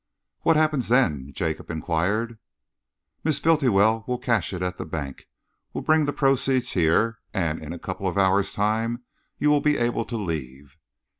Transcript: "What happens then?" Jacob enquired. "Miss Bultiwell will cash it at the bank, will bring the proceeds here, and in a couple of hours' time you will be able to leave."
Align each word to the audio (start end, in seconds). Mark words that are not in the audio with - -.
"What 0.39 0.55
happens 0.55 0.87
then?" 0.87 1.31
Jacob 1.35 1.69
enquired. 1.69 2.39
"Miss 3.23 3.39
Bultiwell 3.39 4.03
will 4.07 4.17
cash 4.17 4.51
it 4.51 4.63
at 4.63 4.79
the 4.79 4.85
bank, 4.87 5.27
will 5.73 5.83
bring 5.83 6.05
the 6.05 6.11
proceeds 6.11 6.71
here, 6.71 7.19
and 7.35 7.61
in 7.61 7.71
a 7.71 7.77
couple 7.77 8.07
of 8.07 8.17
hours' 8.17 8.51
time 8.55 9.03
you 9.37 9.51
will 9.51 9.61
be 9.61 9.77
able 9.77 10.05
to 10.05 10.17
leave." 10.17 10.75